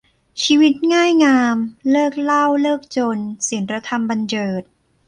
[0.43, 1.55] ชีวิตง่ายงาม
[1.91, 3.17] เลิกเหล้าเลิกจน
[3.47, 4.63] ศีลธรรมบรรเจิด